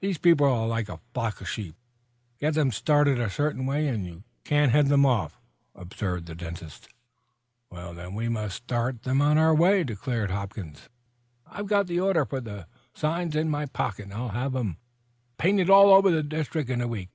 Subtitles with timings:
[0.00, 1.74] These people are like a flock of sheep.
[2.40, 5.38] Get them started a certain way and you can't head them off,"
[5.74, 6.88] observed the dentist.
[7.70, 10.88] "Then we must start them our way," declared Hopkins.
[11.46, 14.78] "I've got the order for these signs in my pocket, and I'll have 'em
[15.36, 17.10] painted all over the district in a week.